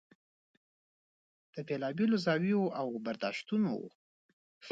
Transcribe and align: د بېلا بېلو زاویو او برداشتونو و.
د 1.53 1.55
بېلا 1.67 1.89
بېلو 1.97 2.17
زاویو 2.25 2.61
او 2.79 2.87
برداشتونو 3.05 3.69
و. 3.79 3.81